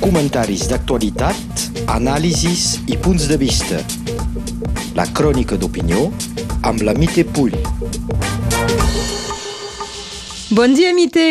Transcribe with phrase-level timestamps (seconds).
[0.00, 3.80] Comentaris d'actualitat, anàlisis i punts de vista.
[4.96, 6.06] La crònica d'opinió
[6.64, 7.54] amb la Mite Pull.
[10.56, 11.26] Bon dia, Mite.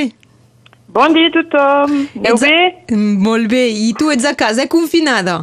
[0.96, 1.98] Bon dia a tothom.
[2.22, 2.96] Aneu Ets bé?
[2.96, 3.66] Molt bé.
[3.68, 5.42] I tu ets a casa, confinada?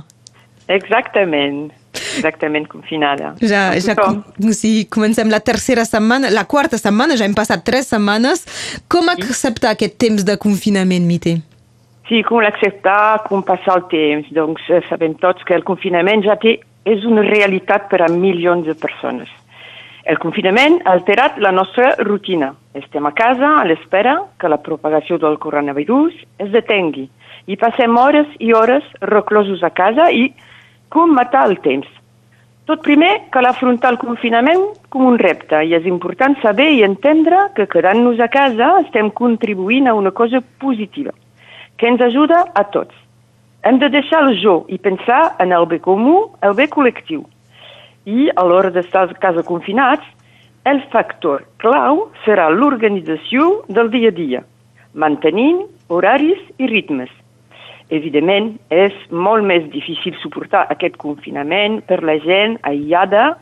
[0.73, 1.73] Exactament.
[2.16, 3.34] Exactament confinada.
[3.45, 4.23] Ja, ja com,
[4.57, 8.46] si comencem la tercera setmana, la quarta setmana, ja hem passat tres setmanes.
[8.89, 11.41] Com acceptar aquest temps de confinament, Mite?
[12.13, 14.27] Sí, com l'acceptar, com passar el temps.
[14.36, 18.67] Doncs eh, sabem tots que el confinament ja té, és una realitat per a milions
[18.69, 19.31] de persones.
[20.05, 22.50] El confinament ha alterat la nostra rutina.
[22.77, 27.07] Estem a casa a l'espera que la propagació del coronavirus es detengui
[27.49, 30.29] i passem hores i hores reclosos a casa i
[30.93, 31.89] com matar el temps.
[32.69, 37.48] Tot primer cal afrontar el confinament com un repte i és important saber i entendre
[37.56, 41.17] que quedant-nos a casa estem contribuint a una cosa positiva
[41.83, 42.95] que ens ajuda a tots.
[43.67, 47.25] Hem de deixar el jo i pensar en el bé comú, el bé col·lectiu.
[48.06, 50.06] I a l'hora d'estar a casa confinats,
[50.62, 54.44] el factor clau serà l'organització del dia a dia,
[54.94, 57.10] mantenint horaris i ritmes.
[57.91, 63.33] Evidentment, és molt més difícil suportar aquest confinament per la gent aïllada,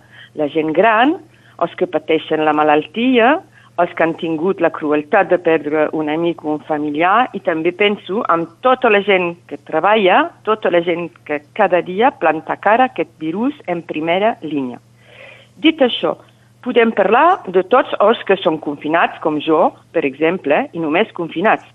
[0.41, 1.19] la gent gran,
[1.61, 3.37] els que pateixen la malaltia,
[3.81, 7.73] els que han tingut la crueltat de perdre un amic o un familiar i també
[7.73, 12.89] penso en tota la gent que treballa, tota la gent que cada dia planta cara
[12.89, 14.81] a aquest virus en primera línia.
[15.57, 16.17] Dit això,
[16.65, 21.67] podem parlar de tots els que són confinats, com jo, per exemple, i només confinats.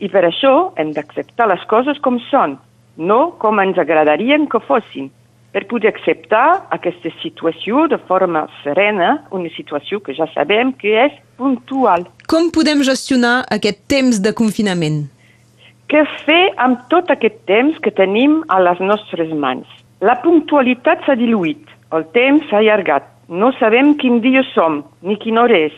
[0.00, 2.58] I per això hem d'acceptar les coses com són,
[2.96, 5.10] no com ens agradarien que fossin,
[5.52, 11.18] per poder acceptar aquesta situació de forma serena, una situació que ja sabem que és
[11.36, 12.06] puntual.
[12.32, 15.04] Com podem gestionar aquest temps de confinament?
[15.92, 19.68] Què fer amb tot aquest temps que tenim a les nostres mans?
[20.00, 25.44] La puntualitat s'ha diluït, el temps s'ha allargat, no sabem quin dia som ni quina
[25.44, 25.76] hora és.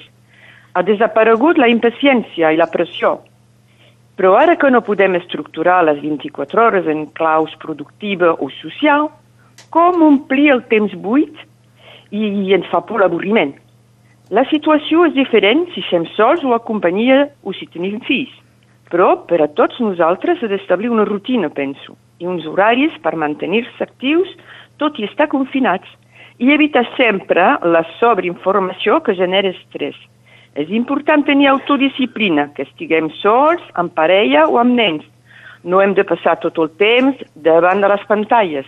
[0.75, 3.19] Ha desaparegut la impaciència i la pressió.
[4.15, 9.11] Però ara que no podem estructurar les 24 hores en claus productiva o social,
[9.75, 11.35] com omplir el temps buit
[12.15, 13.57] i, i ens fa por l'avorriment.
[14.35, 18.33] La situació és diferent si som sols o a companyia o si tenim fills.
[18.93, 23.83] Però per a tots nosaltres s'ha d'establir una rutina, penso, i uns horaris per mantenir-se
[23.83, 24.31] actius
[24.79, 25.91] tot i estar confinats
[26.39, 29.99] i evitar sempre la sobreinformació que genera estrès.
[30.55, 35.05] És important tenir autodisciplina, que estiguem sols, en parella o amb nens.
[35.65, 38.67] No hem de passar tot el temps davant de les pantalles.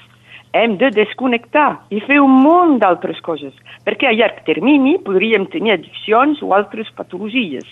[0.55, 5.75] Hem de desconnectar i fer un munt d'altres coses, perquè a llarg termini podríem tenir
[5.77, 7.67] addiccions o altres patologies.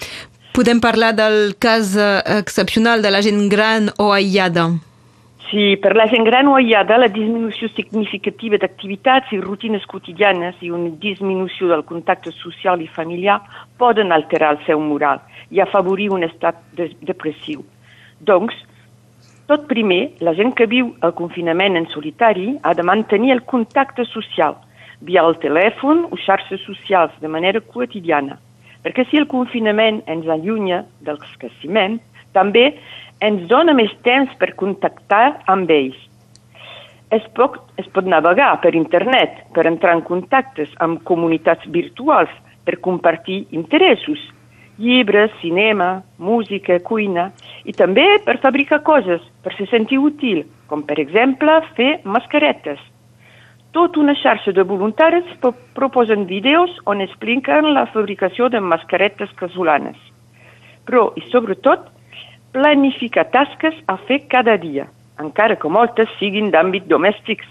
[0.54, 4.68] Podem parlar del cas eh, excepcional de la gent gran o aïllada.
[5.50, 10.70] Sí, per la gent gran o aïllada, la disminució significativa d'activitats i rutines quotidianes i
[10.74, 13.40] una disminució del contacte social i familiar
[13.78, 15.20] poden alterar el seu moral
[15.50, 17.62] i afavorir un estat de depressiu.
[18.18, 18.56] Doncs,
[19.46, 24.06] tot primer, la gent que viu el confinament en solitari ha de mantenir el contacte
[24.08, 24.56] social
[25.04, 28.38] via el telèfon o xarxes socials de manera quotidiana,
[28.84, 31.98] perquè si el confinament ens allunya que estimem,
[32.32, 32.70] també
[33.20, 35.98] ens dona més temps per contactar amb ells.
[37.12, 42.32] Es pot, es pot navegar per internet, per entrar en contactes amb comunitats virtuals,
[42.64, 44.18] per compartir interessos,
[44.78, 47.30] llibres, cinema, música, cuina,
[47.64, 52.80] i també per fabricar coses, per se sentir útil, com per exemple fer mascaretes.
[53.74, 59.96] Tot una xarxa de voluntaris pro- proposen vídeos on expliquen la fabricació de mascaretes casolanes.
[60.86, 61.88] Però, i sobretot,
[62.54, 64.86] planificar tasques a fer cada dia,
[65.18, 67.46] encara que moltes siguin d'àmbit domèstics.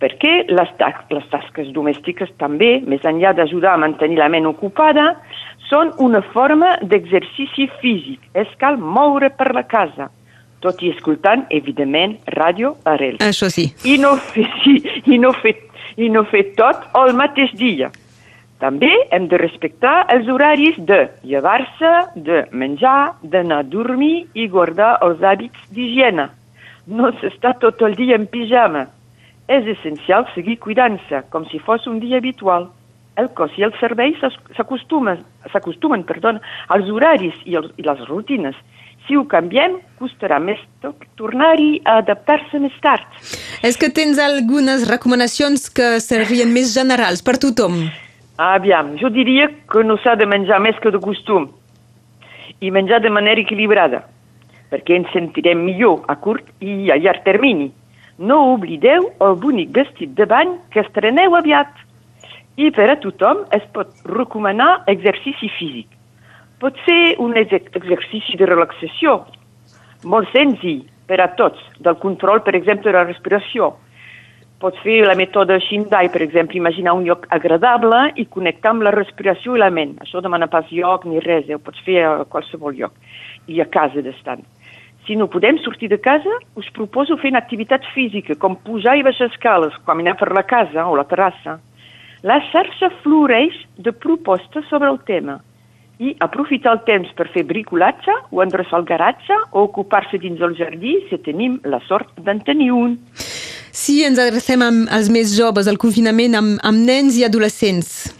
[0.00, 5.10] Perquè les, ta les tasques domèstiques també, més enllà d'ajudar a mantenir la ment ocupada,
[5.70, 8.20] són una forma d'exercici físic.
[8.34, 10.10] Es cal moure per la casa,
[10.60, 13.20] tot i escoltant, evidentment, ràdio arrel.
[13.24, 13.70] Això sí.
[13.88, 14.76] I no fer, sí,
[15.06, 15.56] i no fer,
[15.96, 17.90] i no fer tot el mateix dia.
[18.60, 21.92] També hem de respectar els horaris de llevar-se,
[22.28, 26.26] de menjar, d'anar a dormir i guardar els hàbits d'higiene.
[26.92, 28.84] No s'està tot el dia en pijama.
[29.48, 32.68] És essencial seguir cuidant-se, com si fos un dia habitual.
[33.16, 35.24] El cos i el cervell s'as- s'acostumen
[36.68, 38.54] als horaris i, els, i les rutines.
[39.06, 43.02] Si ho canviem, costarà més to- tornar-hi a adaptar-se més tard.
[43.62, 47.88] És que tens algunes recomanacions que serien més generals per tothom.
[48.38, 51.50] Aviam, jo diria que no s'ha de menjar més que de costum
[52.60, 54.04] i menjar de manera equilibrada.
[54.70, 57.72] perquè ens sentirem millor a curt i a llarg termini.
[58.18, 61.66] No oblideu el bonic vestit de bany que estreneu aviat.
[62.56, 65.86] I per a tothom es pot recomanar exercici físic.
[66.60, 69.20] Pot ser un exercici de relaxació,
[70.04, 73.74] molt senzill per a tots, del control, per exemple, de la respiració,
[74.60, 78.90] Pots fer la mètode Shindai, per exemple, imaginar un lloc agradable i connectar amb la
[78.92, 79.94] respiració i la ment.
[80.04, 81.56] Això demana pas lloc ni res, eh?
[81.56, 82.92] ho pots fer a qualsevol lloc
[83.48, 84.44] i a casa d'estant.
[85.06, 89.06] Si no podem sortir de casa, us proposo fer una activitat física, com pujar i
[89.06, 91.56] baixar escales, caminar per la casa o la terrassa.
[92.22, 95.38] La xarxa floreix de propostes sobre el tema
[96.00, 100.56] i aprofitar el temps per fer bricolatge o endreçar el garatge o ocupar-se dins el
[100.56, 102.98] jardí si tenim la sort d'en tenir un.
[103.72, 108.12] Si ens adrecem als més joves, al confinament amb, amb nens i adolescents.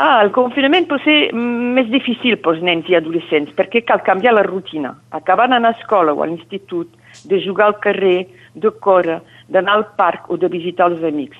[0.00, 4.48] Ah, el confinament pot ser més difícil pels nens i adolescents perquè cal canviar la
[4.48, 4.94] rutina.
[5.12, 6.88] Acabant a l'escola o a l'institut,
[7.28, 8.24] de jugar al carrer,
[8.56, 9.20] de córrer,
[9.52, 11.36] d'anar al parc o de visitar els amics.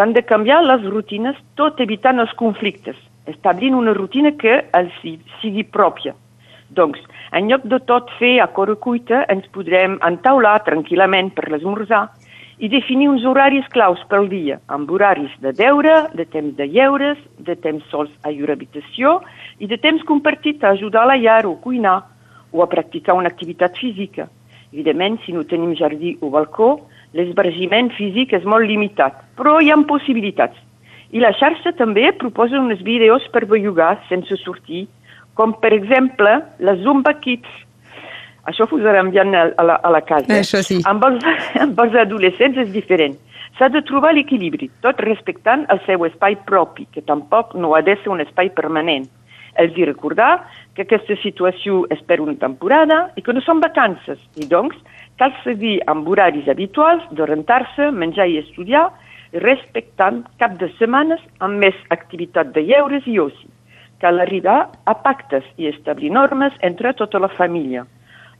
[0.00, 2.96] S'han de canviar les rutines tot evitant els conflictes,
[3.28, 4.94] establint una rutina que els
[5.42, 6.14] sigui pròpia.
[6.78, 7.02] Doncs,
[7.36, 12.06] en lloc de tot fer a cor cuita, ens podrem entaular tranquil·lament per l'esmorzar
[12.64, 17.20] i definir uns horaris claus pel dia, amb horaris de deure, de temps de lleures,
[17.36, 19.18] de temps sols a llur habitació
[19.60, 21.98] i de temps compartit a ajudar la llar o cuinar
[22.56, 24.30] o a practicar una activitat física.
[24.72, 26.78] Evidentment, si no tenim jardí o balcó,
[27.16, 30.56] l'esbargiment físic és molt limitat, però hi ha possibilitats.
[31.10, 34.86] I la xarxa també proposa uns vídeos per bellugar sense sortir,
[35.34, 37.50] com per exemple la Zumba Kids,
[38.50, 40.30] això ho enviant a, a, la, a la casa.
[40.32, 40.80] Això sí.
[40.88, 41.24] Amb els,
[41.64, 43.16] amb els adolescents és diferent.
[43.58, 47.96] S'ha de trobar l'equilibri, tot respectant el seu espai propi, que tampoc no ha de
[48.00, 49.08] ser un espai permanent.
[49.58, 50.30] Els hi recordar
[50.74, 54.76] que aquesta situació és per una temporada i que no són vacances, i doncs
[55.18, 58.88] cal seguir amb horaris habituals d'orientar-se, menjar i estudiar,
[59.42, 63.48] respectant cap de setmanes amb més activitat de lleures i oci.
[64.00, 67.84] Cal arribar a pactes i establir normes entre tota la família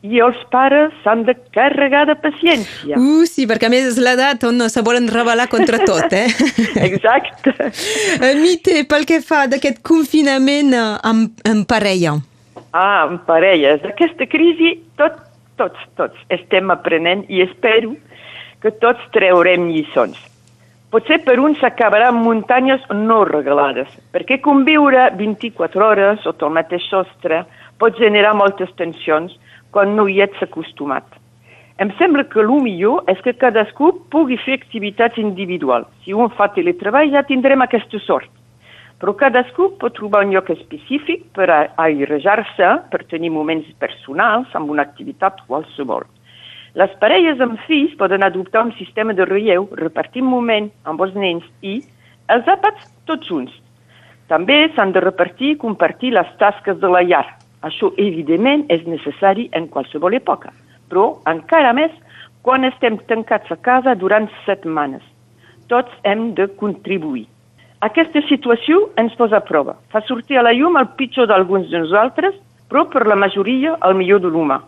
[0.02, 2.96] i els pares s'han de carregar de paciència.
[2.96, 6.28] Uh, sí, perquè a més és l'edat on se volen rebel·lar contra tot, eh?
[6.88, 7.52] Exacte.
[8.16, 12.16] Eh, Mite, pel que fa d'aquest confinament eh, amb, amb parella.
[12.72, 13.84] Ah, amb parelles.
[13.84, 15.20] Aquesta crisi tot,
[15.60, 17.92] tots, tots estem aprenent i espero
[18.64, 20.16] que tots treurem lliçons.
[20.90, 26.88] Potser per uns s'acabarà amb muntanyes no regalades, perquè conviure 24 hores sota el mateix
[26.90, 27.44] sostre
[27.78, 29.36] pot generar moltes tensions,
[29.70, 31.06] quan no hi ets acostumat.
[31.80, 35.88] Em sembla que el millor és que cadascú pugui fer activitats individuals.
[36.04, 38.28] Si un fa teletreball ja tindrem aquesta sort.
[39.00, 41.48] Però cadascú pot trobar un lloc específic per
[41.80, 46.04] airejar-se, per tenir moments personals amb una activitat qualsevol.
[46.76, 51.46] Les parelles amb fills poden adoptar un sistema de relleu, repartir moment amb els nens
[51.64, 51.80] i
[52.28, 53.56] els àpats tots junts.
[54.28, 57.24] També s'han de repartir i compartir les tasques de la llar,
[57.66, 60.52] això, evidentment, és necessari en qualsevol època,
[60.88, 61.92] però encara més
[62.42, 65.02] quan estem tancats a casa durant setmanes.
[65.68, 67.26] Tots hem de contribuir.
[67.84, 69.76] Aquesta situació ens posa a prova.
[69.92, 72.34] Fa sortir a la llum el pitjor d'alguns de nosaltres,
[72.68, 74.60] però per la majoria el millor de l'humà.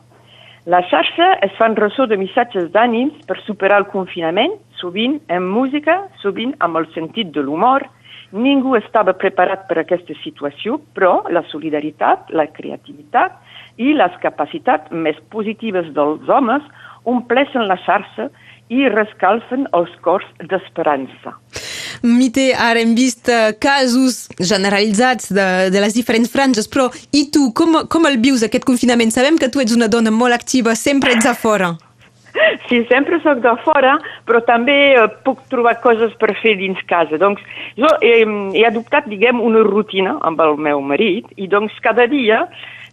[0.70, 5.96] La xarxa es fan ressò de missatges d'ànims per superar el confinament, sovint en música,
[6.22, 7.88] sovint amb el sentit de l'humor,
[8.32, 13.36] Ningú estava preparat per aquesta situació, però la solidaritat, la creativitat
[13.76, 16.64] i les capacitats més positives dels homes
[17.08, 18.30] ompleixen la xarxa
[18.72, 21.36] i rescalfen els cors d'esperança.
[22.02, 27.50] Mite, ara hem vist eh, casos generalitzats de, de les diferents franges, però i tu,
[27.54, 29.12] com, com el vius aquest confinament?
[29.14, 31.74] Sabem que tu ets una dona molt activa, sempre ets a fora.
[32.68, 33.96] Sí, sempre sóc de fora,
[34.28, 37.18] però també eh, puc trobar coses per fer dins casa.
[37.20, 37.42] Doncs
[37.78, 38.22] jo he,
[38.56, 42.46] he adoptat, diguem, una rutina amb el meu marit i doncs cada dia,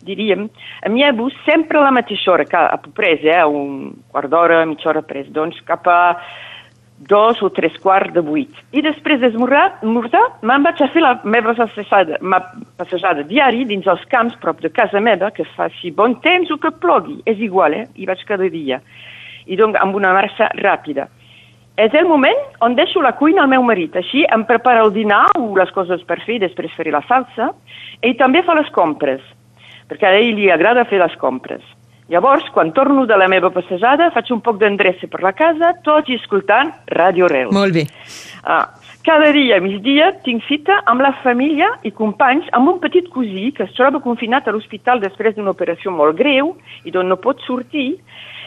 [0.05, 0.47] diríem,
[0.87, 4.91] m'hi llevo sempre a la mateixa hora, que a pres, eh, un quart d'hora, mitja
[4.91, 5.99] hora pres, doncs cap a
[6.99, 8.55] dos o tres quarts de vuit.
[8.75, 12.41] I després d'esmorzar, me'n vaig a fer la meva passejada, ma
[12.79, 16.73] passejada diari dins els camps prop de casa meva, que faci bon temps o que
[16.83, 17.21] plogui.
[17.23, 17.85] És igual, eh?
[17.95, 18.81] Hi vaig cada dia
[19.49, 21.09] i doncs amb una marxa ràpida.
[21.79, 25.25] És el moment on deixo la cuina al meu marit, així em prepara el dinar
[25.39, 27.53] o les coses per fer, després faré la salsa,
[28.03, 29.23] i també fa les compres,
[29.87, 31.63] perquè a ell li agrada fer les compres.
[32.09, 36.09] Llavors, quan torno de la meva passejada, faig un poc d'endreça per la casa, tot
[36.09, 37.53] i escoltant Radio Rel.
[37.53, 37.85] Molt bé.
[38.43, 38.65] Ah,
[39.05, 43.49] Cada dia a migdia tinc cita amb la família i companys amb un petit cosí
[43.55, 46.51] que es troba confinat a l'hospital després d'una operació molt greu
[46.83, 47.93] i d'on no pot sortir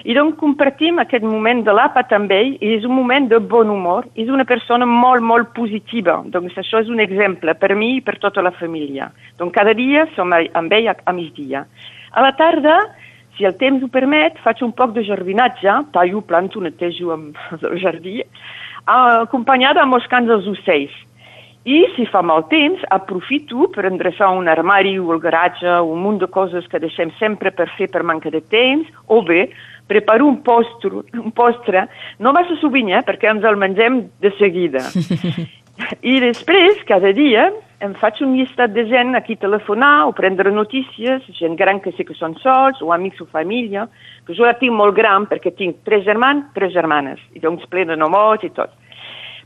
[0.05, 3.71] i doncs compartim aquest moment de l'àpat amb ell i és un moment de bon
[3.71, 4.09] humor.
[4.19, 6.19] És una persona molt, molt positiva.
[6.27, 9.13] Doncs això és un exemple per mi i per tota la família.
[9.39, 11.65] Doncs cada dia som amb ell a, a migdia.
[12.13, 12.81] A la tarda,
[13.39, 17.39] si el temps ho permet, faig un poc de jardinatge, tallo, planto, netejo amb
[17.71, 18.19] el jardí,
[18.87, 20.93] acompanyada amb els cants dels ocells.
[21.63, 26.19] I si fa mal temps, aprofito per endreçar un armari o el garatge un munt
[26.19, 29.47] de coses que deixem sempre per fer per manca de temps, o bé
[29.87, 31.87] preparo un postre, un postre
[32.19, 34.83] no massa sovint, eh, perquè ens el mengem de seguida.
[36.13, 37.51] I després, cada dia,
[37.83, 41.91] em faig un llistat de gent a qui telefonar o prendre notícies, gent gran que
[41.97, 43.89] sé que són sols, o amics o família,
[44.27, 47.85] que jo la tinc molt gran perquè tinc tres germans, tres germanes, i doncs ple
[47.89, 48.71] de nomots i tot.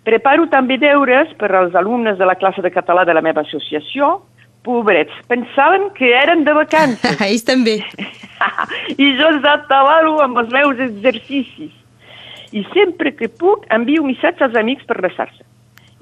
[0.07, 4.21] Preparo també deures per als alumnes de la classe de català de la meva associació.
[4.66, 7.19] Pobrets, pensaven que eren de vacances.
[7.26, 7.81] Ells també.
[9.02, 11.73] I jo els atabalo amb els meus exercicis.
[12.52, 15.43] I sempre que puc envio missatges als amics per xarxa.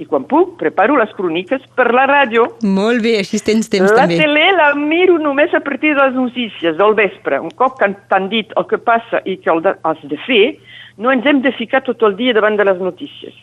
[0.02, 2.48] I quan puc, preparo les cròniques per la ràdio.
[2.66, 4.16] Molt bé, així tens temps la també.
[4.18, 7.38] La tele la miro només a partir de les notícies del vespre.
[7.38, 10.44] Un cop que t'han dit el que passa i que el de, has de fer,
[10.98, 13.34] no ens hem de ficar tot el dia davant de les notícies.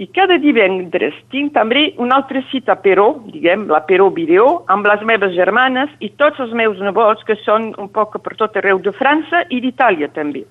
[0.00, 5.02] I cada divendres tinc també una altra cita Peró, diguem, la Peró Video, amb les
[5.04, 8.94] meves germanes i tots els meus nebots, que són un poc per tot arreu de
[8.96, 10.46] França i d'Itàlia també.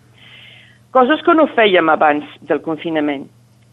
[0.91, 3.29] Coses que no fèiem abans del confinament.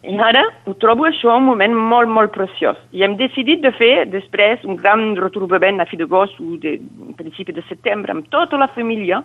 [0.06, 2.78] I ara ho trobo això un moment molt, molt preciós.
[2.94, 6.76] I hem decidit de fer després un gran retrobament a fi d'agost o de
[7.18, 9.24] principi de setembre amb tota la família.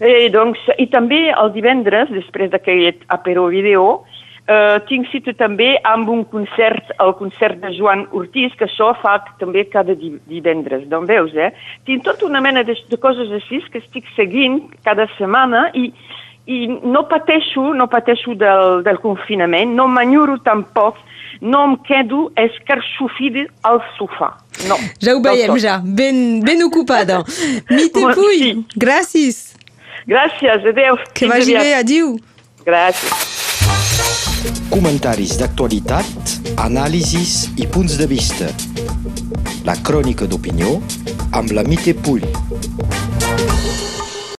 [0.00, 4.04] Eh, doncs, I també el divendres, després d'aquest apero video,
[4.42, 9.12] Uh, tinc cita també amb un concert, el concert de Joan Ortiz, que això fa
[9.38, 11.52] també cada divendres, doncs veus, eh?
[11.86, 15.92] Tinc tota una mena de, de coses així que estic seguint cada setmana i,
[16.46, 20.98] i no pateixo, no pateixo del, del confinament, no m'enyuro tampoc,
[21.40, 24.32] no em quedo escarxofida al sofà.
[24.68, 24.78] No.
[25.02, 25.80] Ja ho veiem, ja.
[25.84, 27.22] Ben, ben ocupada.
[27.70, 29.52] Mite Puy, gràcies.
[30.06, 30.98] Gràcies, adeu.
[31.14, 32.16] Que vagi bé, adiu.
[32.66, 33.30] Gràcies.
[34.72, 38.48] Comentaris d'actualitat, anàlisis i punts de vista.
[39.68, 40.78] La crònica d'opinió
[41.38, 42.26] amb la Mite Pull.